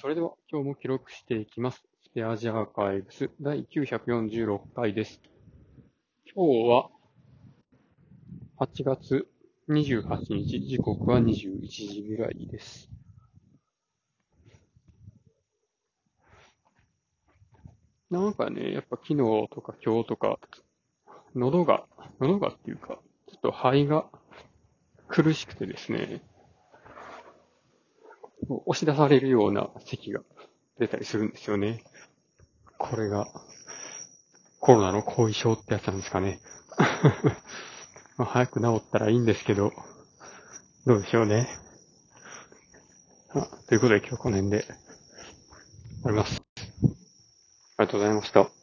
[0.00, 1.84] それでは今日も記録していきます。
[2.04, 5.20] スペアジアーカイブス第946回です。
[6.34, 6.88] 今日は
[8.58, 9.28] 8月
[9.68, 12.88] 28日、時刻は21時ぐらいです。
[18.10, 19.16] なんかね、やっぱ昨日
[19.50, 20.38] とか今日とか、
[21.34, 21.84] 喉が、
[22.20, 22.98] 喉がっていうか、
[23.28, 24.06] ちょっと肺が
[25.08, 26.22] 苦しくてですね、
[28.50, 30.20] 押し出されるような咳が
[30.78, 31.84] 出たりするんですよね。
[32.78, 33.28] これが
[34.58, 36.40] コロナの後遺症ってやつなんですかね。
[38.18, 39.72] まあ早く治ったらいいんですけど、
[40.86, 41.48] どうでしょうね。
[43.68, 44.74] ということで今日この辺で終
[46.02, 46.42] わります。
[47.76, 48.59] ありがとうございました。